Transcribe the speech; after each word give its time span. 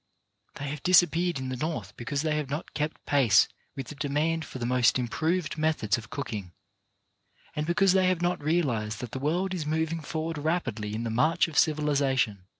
They 0.55 0.69
have 0.69 0.81
disappeared 0.81 1.37
in 1.37 1.49
the 1.49 1.55
North 1.55 1.95
be 1.95 2.05
cause 2.05 2.23
they 2.23 2.35
have 2.35 2.49
not 2.49 2.73
kept 2.73 3.05
pace 3.05 3.47
with 3.75 3.89
the 3.89 3.93
demand 3.93 4.43
for 4.45 4.57
the 4.57 4.65
most 4.65 4.97
improved 4.97 5.59
methods 5.59 5.95
of 5.95 6.09
cooking, 6.09 6.53
and 7.55 7.67
because 7.67 7.93
they 7.93 8.07
have 8.07 8.19
not 8.19 8.41
realized 8.41 8.99
that 9.01 9.11
the 9.11 9.19
world 9.19 9.53
is 9.53 9.67
moving 9.67 9.99
forward 10.01 10.39
rapidly 10.39 10.95
in 10.95 11.03
the 11.03 11.11
march 11.11 11.47
of 11.47 11.53
civiliza 11.53 12.17
tion. 12.17 12.45